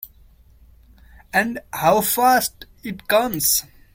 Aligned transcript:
And 1.31 1.59
how 1.71 2.01
fast 2.01 2.65
it 2.81 3.07
comes! 3.07 3.65